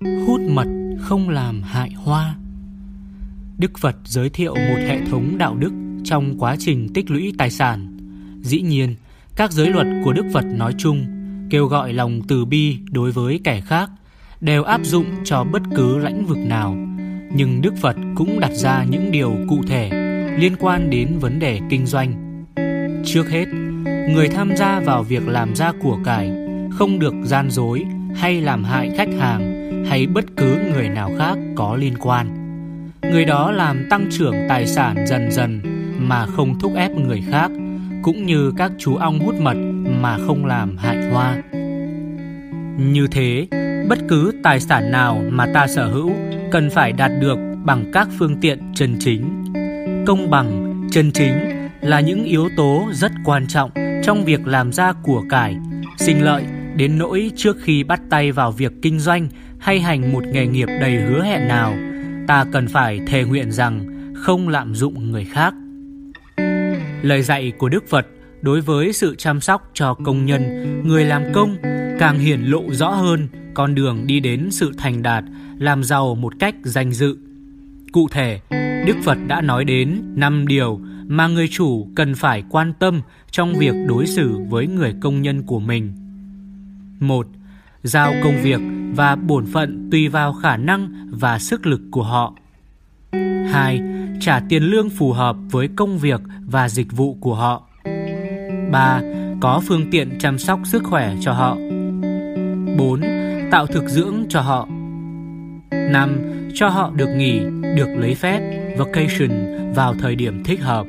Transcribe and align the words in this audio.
Hút 0.00 0.40
mật 0.40 0.68
không 1.00 1.28
làm 1.28 1.62
hại 1.62 1.90
hoa 1.90 2.34
Đức 3.58 3.78
Phật 3.78 3.96
giới 4.04 4.30
thiệu 4.30 4.54
một 4.54 4.76
hệ 4.76 5.00
thống 5.10 5.38
đạo 5.38 5.56
đức 5.56 5.72
trong 6.04 6.38
quá 6.38 6.56
trình 6.58 6.88
tích 6.94 7.10
lũy 7.10 7.32
tài 7.38 7.50
sản. 7.50 7.96
Dĩ 8.42 8.60
nhiên, 8.60 8.94
các 9.36 9.52
giới 9.52 9.70
luật 9.70 9.86
của 10.04 10.12
Đức 10.12 10.26
Phật 10.32 10.44
nói 10.44 10.74
chung 10.78 11.06
kêu 11.50 11.66
gọi 11.66 11.92
lòng 11.92 12.20
từ 12.28 12.44
bi 12.44 12.78
đối 12.90 13.12
với 13.12 13.40
kẻ 13.44 13.60
khác 13.60 13.90
đều 14.40 14.64
áp 14.64 14.80
dụng 14.84 15.06
cho 15.24 15.44
bất 15.44 15.62
cứ 15.76 15.98
lãnh 15.98 16.26
vực 16.26 16.38
nào. 16.38 16.76
Nhưng 17.34 17.62
Đức 17.62 17.74
Phật 17.80 17.96
cũng 18.14 18.40
đặt 18.40 18.52
ra 18.52 18.84
những 18.84 19.12
điều 19.12 19.34
cụ 19.48 19.62
thể 19.66 19.90
liên 20.38 20.56
quan 20.60 20.90
đến 20.90 21.18
vấn 21.18 21.38
đề 21.38 21.60
kinh 21.70 21.86
doanh. 21.86 22.44
Trước 23.04 23.30
hết, 23.30 23.46
người 24.14 24.28
tham 24.28 24.56
gia 24.56 24.80
vào 24.80 25.02
việc 25.02 25.28
làm 25.28 25.56
ra 25.56 25.72
của 25.82 25.98
cải 26.04 26.32
không 26.70 26.98
được 26.98 27.14
gian 27.24 27.50
dối 27.50 27.84
hay 28.14 28.40
làm 28.40 28.64
hại 28.64 28.90
khách 28.96 29.10
hàng 29.18 29.59
hay 29.88 30.06
bất 30.06 30.24
cứ 30.36 30.58
người 30.72 30.88
nào 30.88 31.10
khác 31.18 31.38
có 31.56 31.76
liên 31.76 31.94
quan. 32.00 32.26
Người 33.02 33.24
đó 33.24 33.50
làm 33.50 33.86
tăng 33.90 34.06
trưởng 34.10 34.34
tài 34.48 34.66
sản 34.66 35.06
dần 35.06 35.30
dần 35.30 35.60
mà 35.98 36.26
không 36.26 36.58
thúc 36.58 36.72
ép 36.76 36.90
người 36.90 37.22
khác, 37.30 37.50
cũng 38.02 38.26
như 38.26 38.52
các 38.56 38.72
chú 38.78 38.96
ong 38.96 39.18
hút 39.18 39.34
mật 39.40 39.56
mà 40.00 40.18
không 40.26 40.46
làm 40.46 40.76
hại 40.76 41.10
hoa. 41.10 41.42
Như 42.78 43.06
thế, 43.10 43.46
bất 43.88 43.98
cứ 44.08 44.32
tài 44.42 44.60
sản 44.60 44.90
nào 44.90 45.22
mà 45.30 45.46
ta 45.54 45.66
sở 45.66 45.86
hữu 45.88 46.12
cần 46.52 46.70
phải 46.70 46.92
đạt 46.92 47.10
được 47.20 47.38
bằng 47.64 47.84
các 47.92 48.08
phương 48.18 48.36
tiện 48.40 48.58
chân 48.74 48.96
chính. 48.98 49.44
Công 50.06 50.30
bằng, 50.30 50.80
chân 50.90 51.12
chính 51.12 51.32
là 51.80 52.00
những 52.00 52.24
yếu 52.24 52.48
tố 52.56 52.88
rất 52.92 53.12
quan 53.24 53.46
trọng 53.46 53.70
trong 54.04 54.24
việc 54.24 54.46
làm 54.46 54.72
ra 54.72 54.92
của 55.02 55.24
cải, 55.30 55.56
sinh 55.98 56.24
lợi 56.24 56.44
đến 56.76 56.98
nỗi 56.98 57.30
trước 57.36 57.56
khi 57.60 57.84
bắt 57.84 58.00
tay 58.10 58.32
vào 58.32 58.52
việc 58.52 58.72
kinh 58.82 58.98
doanh 58.98 59.28
hay 59.60 59.80
hành 59.80 60.12
một 60.12 60.24
nghề 60.26 60.46
nghiệp 60.46 60.68
đầy 60.80 60.96
hứa 60.96 61.24
hẹn 61.24 61.48
nào, 61.48 61.74
ta 62.26 62.44
cần 62.52 62.68
phải 62.68 63.00
thề 63.06 63.24
nguyện 63.24 63.52
rằng 63.52 63.86
không 64.14 64.48
lạm 64.48 64.74
dụng 64.74 65.10
người 65.10 65.24
khác. 65.24 65.54
Lời 67.02 67.22
dạy 67.22 67.52
của 67.58 67.68
Đức 67.68 67.88
Phật 67.88 68.06
đối 68.40 68.60
với 68.60 68.92
sự 68.92 69.14
chăm 69.14 69.40
sóc 69.40 69.70
cho 69.74 69.94
công 69.94 70.26
nhân, 70.26 70.42
người 70.88 71.04
làm 71.04 71.22
công 71.32 71.56
càng 71.98 72.18
hiển 72.18 72.40
lộ 72.40 72.62
rõ 72.70 72.88
hơn 72.90 73.28
con 73.54 73.74
đường 73.74 74.06
đi 74.06 74.20
đến 74.20 74.48
sự 74.50 74.72
thành 74.78 75.02
đạt, 75.02 75.24
làm 75.58 75.84
giàu 75.84 76.14
một 76.14 76.32
cách 76.38 76.54
danh 76.62 76.92
dự. 76.92 77.16
Cụ 77.92 78.08
thể, 78.10 78.40
Đức 78.86 78.96
Phật 79.04 79.18
đã 79.26 79.40
nói 79.40 79.64
đến 79.64 80.02
5 80.14 80.46
điều 80.46 80.80
mà 81.06 81.26
người 81.26 81.48
chủ 81.48 81.88
cần 81.94 82.14
phải 82.14 82.44
quan 82.50 82.72
tâm 82.78 83.00
trong 83.30 83.54
việc 83.54 83.74
đối 83.88 84.06
xử 84.06 84.38
với 84.48 84.66
người 84.66 84.94
công 85.00 85.22
nhân 85.22 85.42
của 85.42 85.58
mình. 85.58 85.92
1. 87.00 87.26
Giao 87.82 88.14
công 88.22 88.42
việc 88.42 88.60
và 88.94 89.16
bổn 89.16 89.46
phận 89.46 89.88
tùy 89.90 90.08
vào 90.08 90.32
khả 90.32 90.56
năng 90.56 91.08
và 91.10 91.38
sức 91.38 91.66
lực 91.66 91.80
của 91.90 92.02
họ. 92.02 92.34
2. 93.50 93.80
Trả 94.20 94.40
tiền 94.48 94.62
lương 94.62 94.90
phù 94.90 95.12
hợp 95.12 95.36
với 95.50 95.68
công 95.76 95.98
việc 95.98 96.20
và 96.46 96.68
dịch 96.68 96.92
vụ 96.92 97.16
của 97.20 97.34
họ. 97.34 97.68
3. 98.72 99.00
Có 99.40 99.62
phương 99.66 99.90
tiện 99.90 100.18
chăm 100.18 100.38
sóc 100.38 100.60
sức 100.64 100.82
khỏe 100.84 101.14
cho 101.20 101.32
họ. 101.32 101.56
4. 102.78 103.00
Tạo 103.50 103.66
thực 103.66 103.88
dưỡng 103.88 104.24
cho 104.28 104.40
họ. 104.40 104.68
5. 105.70 106.18
Cho 106.54 106.68
họ 106.68 106.90
được 106.94 107.08
nghỉ, 107.16 107.40
được 107.76 107.88
lấy 107.98 108.14
phép, 108.14 108.40
vacation 108.78 109.30
vào 109.74 109.94
thời 109.94 110.14
điểm 110.14 110.44
thích 110.44 110.60
hợp. 110.60 110.86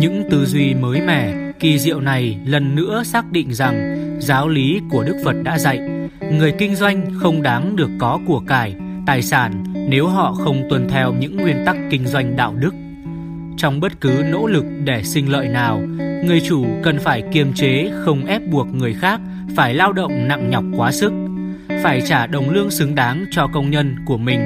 Những 0.00 0.28
tư 0.30 0.46
duy 0.46 0.74
mới 0.74 1.00
mẻ, 1.00 1.47
kỳ 1.60 1.78
diệu 1.78 2.00
này 2.00 2.38
lần 2.46 2.74
nữa 2.74 3.02
xác 3.04 3.32
định 3.32 3.54
rằng 3.54 3.96
giáo 4.20 4.48
lý 4.48 4.80
của 4.90 5.04
Đức 5.04 5.16
Phật 5.24 5.36
đã 5.42 5.58
dạy, 5.58 5.78
người 6.32 6.52
kinh 6.58 6.74
doanh 6.74 7.06
không 7.20 7.42
đáng 7.42 7.76
được 7.76 7.90
có 7.98 8.20
của 8.26 8.40
cải, 8.40 8.74
tài 9.06 9.22
sản 9.22 9.64
nếu 9.88 10.06
họ 10.06 10.34
không 10.34 10.62
tuân 10.70 10.88
theo 10.88 11.12
những 11.12 11.36
nguyên 11.36 11.62
tắc 11.66 11.76
kinh 11.90 12.06
doanh 12.06 12.36
đạo 12.36 12.54
đức. 12.54 12.74
Trong 13.56 13.80
bất 13.80 14.00
cứ 14.00 14.22
nỗ 14.30 14.46
lực 14.46 14.64
để 14.84 15.02
sinh 15.02 15.32
lợi 15.32 15.48
nào, 15.48 15.80
người 15.98 16.40
chủ 16.48 16.66
cần 16.82 16.98
phải 16.98 17.22
kiềm 17.32 17.52
chế 17.54 17.90
không 18.04 18.26
ép 18.26 18.42
buộc 18.50 18.66
người 18.74 18.94
khác 18.94 19.20
phải 19.56 19.74
lao 19.74 19.92
động 19.92 20.28
nặng 20.28 20.50
nhọc 20.50 20.64
quá 20.76 20.92
sức, 20.92 21.12
phải 21.82 22.02
trả 22.08 22.26
đồng 22.26 22.50
lương 22.50 22.70
xứng 22.70 22.94
đáng 22.94 23.24
cho 23.30 23.46
công 23.46 23.70
nhân 23.70 23.96
của 24.06 24.18
mình 24.18 24.40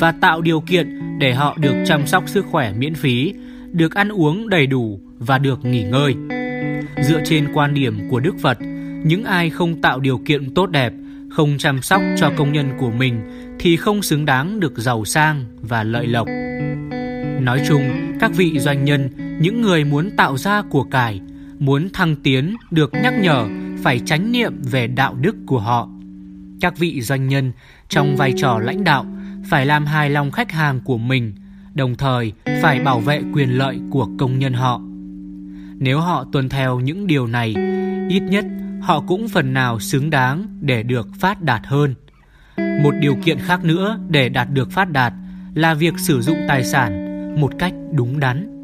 và 0.00 0.12
tạo 0.12 0.40
điều 0.40 0.60
kiện 0.60 1.18
để 1.18 1.34
họ 1.34 1.56
được 1.60 1.74
chăm 1.86 2.06
sóc 2.06 2.28
sức 2.28 2.46
khỏe 2.50 2.72
miễn 2.72 2.94
phí, 2.94 3.34
được 3.72 3.94
ăn 3.94 4.08
uống 4.08 4.48
đầy 4.48 4.66
đủ 4.66 5.00
và 5.18 5.38
được 5.38 5.64
nghỉ 5.64 5.82
ngơi. 5.82 6.14
Dựa 7.02 7.20
trên 7.24 7.48
quan 7.54 7.74
điểm 7.74 8.08
của 8.10 8.20
Đức 8.20 8.34
Phật, 8.38 8.58
những 9.04 9.24
ai 9.24 9.50
không 9.50 9.80
tạo 9.80 10.00
điều 10.00 10.18
kiện 10.18 10.54
tốt 10.54 10.70
đẹp, 10.70 10.92
không 11.30 11.58
chăm 11.58 11.82
sóc 11.82 12.02
cho 12.18 12.32
công 12.36 12.52
nhân 12.52 12.70
của 12.78 12.90
mình 12.90 13.20
thì 13.58 13.76
không 13.76 14.02
xứng 14.02 14.24
đáng 14.24 14.60
được 14.60 14.78
giàu 14.78 15.04
sang 15.04 15.44
và 15.60 15.82
lợi 15.82 16.06
lộc. 16.06 16.28
Nói 17.40 17.62
chung, 17.68 17.82
các 18.20 18.30
vị 18.36 18.58
doanh 18.58 18.84
nhân, 18.84 19.10
những 19.40 19.62
người 19.62 19.84
muốn 19.84 20.10
tạo 20.16 20.36
ra 20.36 20.62
của 20.62 20.82
cải, 20.82 21.20
muốn 21.58 21.88
thăng 21.92 22.16
tiến 22.16 22.56
được 22.70 22.92
nhắc 23.02 23.14
nhở 23.20 23.46
phải 23.82 24.00
tránh 24.06 24.32
niệm 24.32 24.52
về 24.62 24.86
đạo 24.86 25.14
đức 25.14 25.36
của 25.46 25.58
họ. 25.58 25.88
Các 26.60 26.78
vị 26.78 27.00
doanh 27.00 27.28
nhân 27.28 27.52
trong 27.88 28.16
vai 28.16 28.32
trò 28.36 28.58
lãnh 28.58 28.84
đạo 28.84 29.06
phải 29.50 29.66
làm 29.66 29.86
hài 29.86 30.10
lòng 30.10 30.30
khách 30.30 30.52
hàng 30.52 30.80
của 30.84 30.98
mình, 30.98 31.34
đồng 31.74 31.94
thời 31.94 32.32
phải 32.62 32.80
bảo 32.80 33.00
vệ 33.00 33.22
quyền 33.32 33.50
lợi 33.58 33.78
của 33.90 34.08
công 34.18 34.38
nhân 34.38 34.52
họ. 34.52 34.80
Nếu 35.78 36.00
họ 36.00 36.24
tuân 36.32 36.48
theo 36.48 36.80
những 36.80 37.06
điều 37.06 37.26
này, 37.26 37.54
ít 38.08 38.20
nhất 38.20 38.44
họ 38.82 39.04
cũng 39.06 39.28
phần 39.28 39.52
nào 39.52 39.80
xứng 39.80 40.10
đáng 40.10 40.46
để 40.60 40.82
được 40.82 41.08
phát 41.18 41.42
đạt 41.42 41.60
hơn. 41.64 41.94
Một 42.82 42.94
điều 43.00 43.16
kiện 43.24 43.38
khác 43.38 43.64
nữa 43.64 43.98
để 44.08 44.28
đạt 44.28 44.48
được 44.50 44.70
phát 44.70 44.90
đạt 44.90 45.12
là 45.54 45.74
việc 45.74 45.94
sử 45.98 46.20
dụng 46.20 46.38
tài 46.48 46.64
sản 46.64 47.06
một 47.40 47.52
cách 47.58 47.72
đúng 47.92 48.20
đắn 48.20 48.55